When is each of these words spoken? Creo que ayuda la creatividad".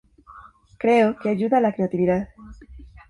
Creo 0.79 1.15
que 1.19 1.29
ayuda 1.29 1.61
la 1.61 1.73
creatividad". 1.75 2.29